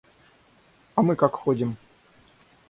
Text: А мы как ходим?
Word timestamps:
А 0.95 1.03
мы 1.03 1.15
как 1.15 1.35
ходим? 1.35 1.77